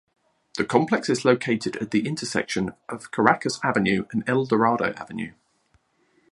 [0.57, 5.33] The complex is located at the intersection of Caracas Avenue and El Dorado Avenue.